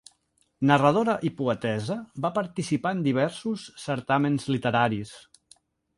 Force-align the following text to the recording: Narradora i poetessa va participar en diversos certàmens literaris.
Narradora 0.69 1.13
i 1.29 1.31
poetessa 1.41 1.97
va 2.25 2.33
participar 2.39 2.95
en 2.97 3.03
diversos 3.11 3.67
certàmens 3.87 4.49
literaris. 4.57 5.13